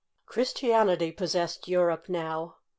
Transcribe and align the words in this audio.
Christianity 0.25 1.11
possessed 1.11 1.67
Europe 1.67 2.09
now. 2.09 2.55